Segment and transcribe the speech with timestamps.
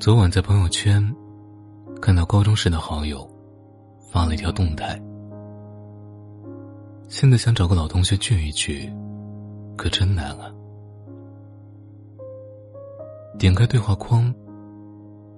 [0.00, 1.14] 昨晚在朋友圈
[2.00, 3.28] 看到高中时的好友
[4.10, 4.98] 发了一条动态，
[7.06, 8.90] 现在想找个老同学聚一聚，
[9.76, 10.50] 可真难啊！
[13.38, 14.34] 点开对话框，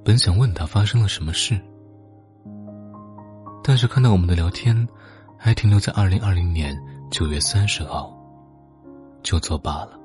[0.05, 1.61] 本想问他发生了什么事，
[3.65, 4.87] 但是看到我们的聊天
[5.37, 8.17] 还停留在二零二零年九月三十号，
[9.25, 9.99] 就作罢了。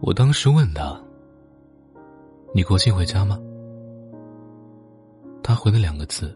[0.00, 0.96] 我当时问他
[2.54, 3.36] ：“你国庆回家吗？”
[5.42, 6.32] 他回了两个字：“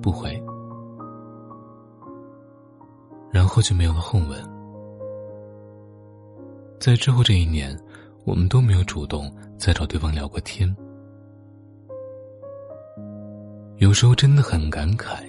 [0.00, 0.42] 不回。”
[3.30, 4.42] 然后就没有了后文。
[6.80, 7.78] 在之后这一年，
[8.24, 10.74] 我们都没有主动再找对方聊过天。
[13.76, 15.22] 有时候真的很感慨，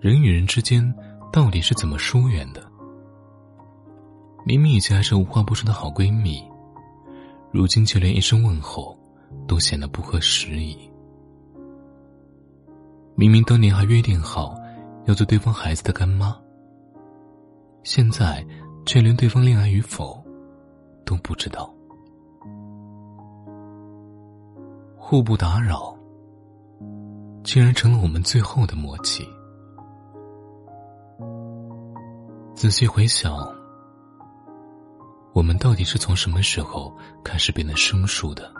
[0.00, 0.94] 人与人之间
[1.32, 2.62] 到底是怎么疏远的？
[4.46, 6.42] 明明以前还是无话不说的好闺蜜，
[7.52, 8.96] 如今却连一声问候
[9.46, 10.76] 都显得不合时宜。
[13.16, 14.56] 明明当年还约定好
[15.06, 16.36] 要做对方孩子的干妈，
[17.82, 18.44] 现在
[18.86, 20.22] 却连对方恋爱与否
[21.04, 21.74] 都不知道。
[24.96, 25.94] 互不打扰，
[27.42, 29.26] 竟然成了我们最后的默契。
[32.54, 33.59] 仔细回想。
[35.32, 36.92] 我们到底是从什么时候
[37.24, 38.52] 开始变得生疏的？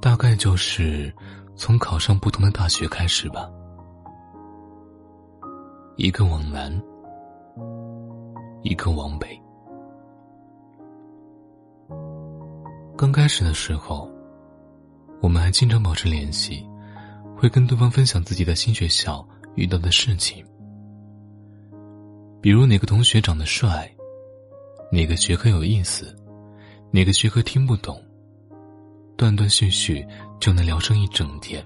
[0.00, 1.14] 大概就是
[1.54, 3.48] 从考上不同的大学开始吧。
[5.96, 6.72] 一个往南，
[8.62, 9.40] 一个往北。
[12.96, 14.10] 刚开始的时候，
[15.20, 16.66] 我们还经常保持联系，
[17.36, 20.44] 会跟对方分享自己的新学校遇到的事情，
[22.40, 23.88] 比如哪个同学长得帅。
[24.92, 26.14] 哪个学科有意思，
[26.90, 27.98] 哪个学科听不懂，
[29.16, 30.06] 断断续续
[30.38, 31.64] 就能聊上一整天。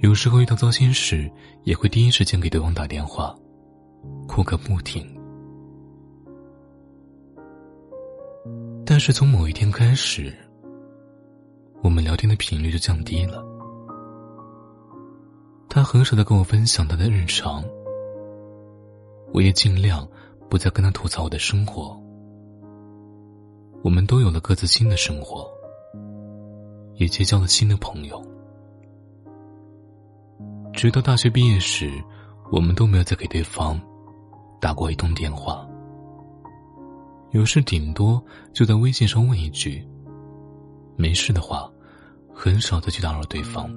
[0.00, 1.30] 有时候遇到糟心事，
[1.64, 3.36] 也会第一时间给对方打电话，
[4.26, 5.06] 哭个不停。
[8.86, 10.34] 但是从某一天开始，
[11.82, 13.44] 我们聊天的频率就降低了。
[15.68, 17.62] 他很少的跟我分享他的日常，
[19.34, 20.08] 我也尽量。
[20.54, 22.00] 不再跟他吐槽我的生活，
[23.82, 25.50] 我们都有了各自新的生活，
[26.94, 28.24] 也结交了新的朋友。
[30.72, 31.90] 直到大学毕业时，
[32.52, 33.80] 我们都没有再给对方
[34.60, 35.68] 打过一通电话。
[37.32, 39.84] 有事顶多就在微信上问一句
[40.94, 41.68] ：“没事的话，
[42.32, 43.68] 很少再去打扰对方。”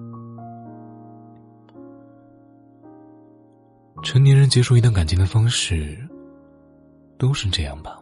[4.03, 6.07] 成年人结束一段感情的方式。
[7.17, 8.00] 都是这样吧，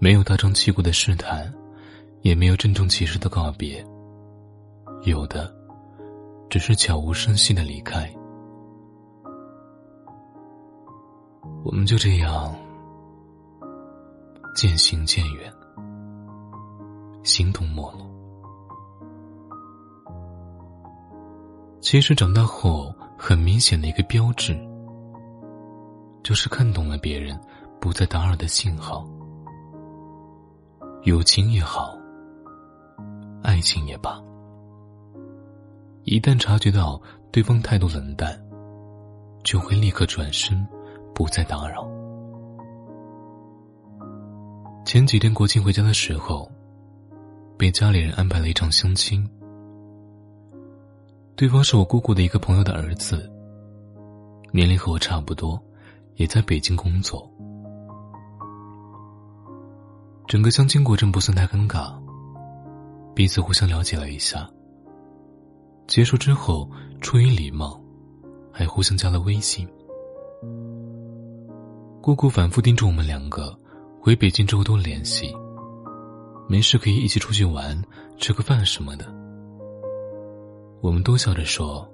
[0.00, 1.52] 没有大张旗鼓的试探，
[2.22, 3.84] 也没有郑重其事的告别，
[5.04, 5.54] 有的
[6.50, 8.12] 只是悄无声息的离开。
[11.64, 12.54] 我们就这样
[14.56, 15.52] 渐行渐远，
[17.22, 18.00] 形同陌路。
[21.80, 24.58] 其实长大后，很明显的一个标志。
[26.24, 27.38] 就是看懂了别人
[27.78, 29.06] 不再打扰的信号，
[31.02, 31.94] 友情也好，
[33.42, 34.18] 爱情也罢，
[36.04, 36.98] 一旦察觉到
[37.30, 38.42] 对方态度冷淡，
[39.42, 40.66] 就会立刻转身，
[41.14, 41.86] 不再打扰。
[44.86, 46.50] 前几天国庆回家的时候，
[47.58, 49.28] 被家里人安排了一场相亲，
[51.36, 53.30] 对方是我姑姑的一个朋友的儿子，
[54.52, 55.62] 年龄和我差不多。
[56.16, 57.28] 也在北京工作，
[60.26, 61.92] 整个相亲过程不算太尴尬，
[63.14, 64.48] 彼此互相了解了一下。
[65.86, 66.70] 结束之后，
[67.00, 67.80] 出于礼貌，
[68.50, 69.68] 还互相加了微信。
[72.00, 73.58] 姑姑反复叮嘱我们两个，
[74.00, 75.34] 回北京之后多联系，
[76.48, 77.82] 没事可以一起出去玩，
[78.18, 79.04] 吃个饭什么的。
[80.80, 81.86] 我们都笑着说：“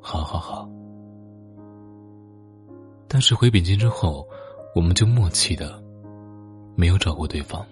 [0.00, 0.68] 好好好。”
[3.12, 4.26] 但是回北京之后，
[4.74, 5.78] 我们就默契的
[6.74, 7.62] 没有找过对方。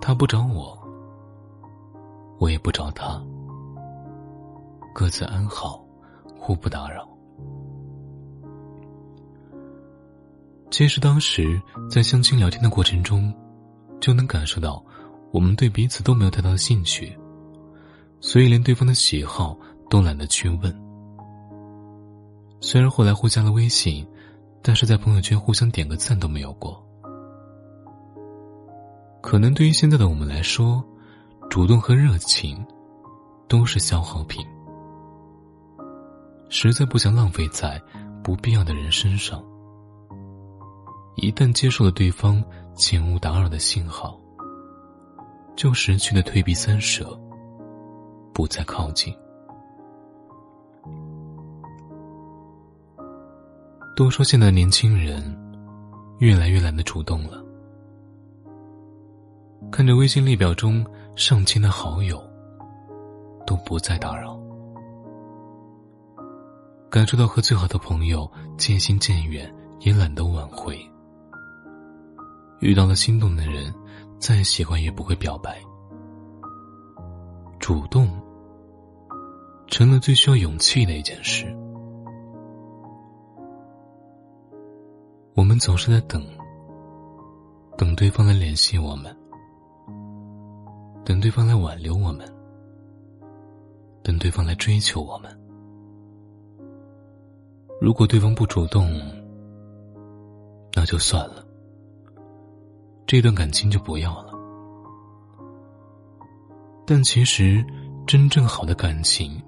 [0.00, 0.78] 他不找我，
[2.38, 3.20] 我也不找他，
[4.94, 5.84] 各自安好，
[6.38, 7.08] 互不打扰。
[10.70, 11.60] 其实当时
[11.90, 13.34] 在相亲聊天的过程中，
[14.00, 14.80] 就能感受到
[15.32, 17.18] 我们对彼此都没有太大的兴趣，
[18.20, 19.58] 所以连对方的喜好
[19.90, 20.83] 都懒得去问。
[22.66, 24.06] 虽然后来互加了微信，
[24.62, 26.82] 但是在朋友圈互相点个赞都没有过。
[29.20, 30.82] 可能对于现在的我们来说，
[31.50, 32.66] 主动和热情
[33.48, 34.42] 都是消耗品，
[36.48, 37.78] 实在不想浪费在
[38.22, 39.44] 不必要的人身上。
[41.16, 42.42] 一旦接受了对方
[42.74, 44.18] 请勿打扰的信号，
[45.54, 47.14] 就失去了退避三舍，
[48.32, 49.14] 不再靠近。
[53.96, 55.22] 都说现在年轻人
[56.18, 57.44] 越来越懒得主动了。
[59.70, 62.22] 看着微信列表中上千的好友，
[63.46, 64.36] 都不再打扰，
[66.90, 70.78] 感受到和最好的朋友渐行渐远，也懒得挽回。
[72.60, 73.72] 遇到了心动的人，
[74.18, 75.60] 再喜欢也不会表白。
[77.60, 78.08] 主动
[79.68, 81.46] 成了最需要勇气的一件事。
[85.36, 86.24] 我们总是在等，
[87.76, 89.14] 等对方来联系我们，
[91.04, 92.24] 等对方来挽留我们，
[94.04, 95.36] 等对方来追求我们。
[97.80, 98.88] 如果对方不主动，
[100.72, 101.44] 那就算了，
[103.04, 104.32] 这段感情就不要了。
[106.86, 107.66] 但其实，
[108.06, 109.42] 真正好的感情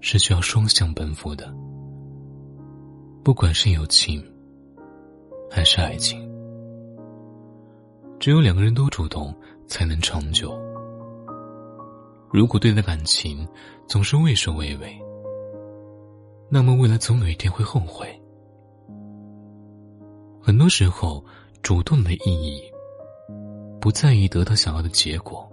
[0.00, 1.54] 是需要双向奔赴的，
[3.22, 4.20] 不管是友情。
[5.54, 6.18] 还是爱情，
[8.18, 9.34] 只有两个人都主动，
[9.66, 10.58] 才能长久。
[12.30, 13.46] 如果对待感情
[13.86, 14.98] 总是畏首畏尾，
[16.48, 18.08] 那么未来总有一天会后悔。
[20.40, 21.22] 很多时候，
[21.60, 22.62] 主动的意义
[23.78, 25.46] 不在于得到想要的结果，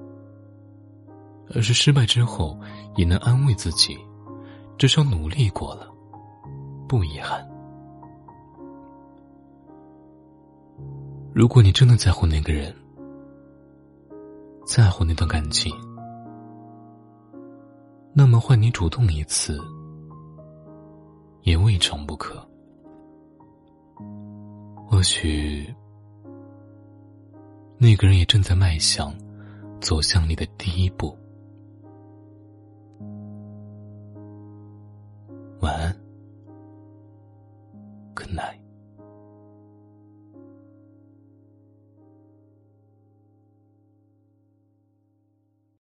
[1.54, 2.58] 而是失败之后
[2.96, 3.98] 也能安慰自己，
[4.78, 5.90] 至少努力过了，
[6.88, 7.46] 不遗憾。
[11.40, 12.76] 如果你真的在乎那个人，
[14.66, 15.74] 在乎那段感情，
[18.12, 19.58] 那么换你主动一次，
[21.44, 22.46] 也未尝不可。
[24.86, 25.74] 或许，
[27.78, 29.16] 那个人也正在迈向，
[29.80, 31.18] 走向你的第一步。
[35.62, 35.96] 晚安。